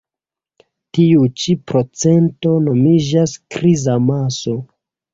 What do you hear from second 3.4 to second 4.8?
kriza maso.